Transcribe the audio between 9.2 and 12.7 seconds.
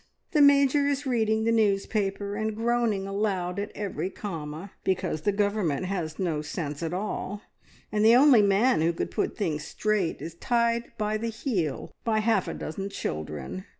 things straight is tied by the heel by half a